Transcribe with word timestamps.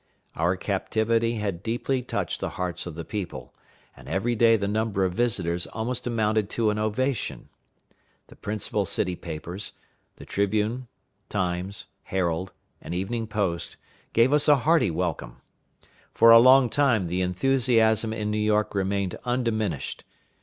Our 0.35 0.57
captivity 0.57 1.35
had 1.35 1.61
deeply 1.61 2.01
touched 2.01 2.39
the 2.41 2.49
hearts 2.57 2.87
of 2.87 2.95
the 2.95 3.05
people, 3.05 3.53
and 3.95 4.09
every 4.09 4.33
day 4.33 4.57
the 4.57 4.67
number 4.67 5.05
of 5.05 5.13
visitors 5.13 5.67
almost 5.67 6.07
amounted 6.07 6.49
to 6.57 6.71
an 6.71 6.79
ovation. 6.79 7.49
The 8.25 8.35
principal 8.35 8.85
city 8.87 9.15
papers, 9.15 9.73
the 10.15 10.25
Tribune, 10.25 10.87
Times, 11.29 11.85
Herald, 12.05 12.51
and 12.81 12.95
Evening 12.95 13.27
Post, 13.27 13.77
gave 14.11 14.33
us 14.33 14.47
a 14.47 14.55
hearty 14.65 14.89
welcome. 14.89 15.43
For 16.15 16.31
a 16.31 16.39
long 16.39 16.67
time 16.71 17.05
the 17.05 17.21
enthusiasm 17.21 18.11
in 18.11 18.31
New 18.31 18.39
York 18.39 18.73
remained 18.73 19.13
undiminished. 19.23 20.03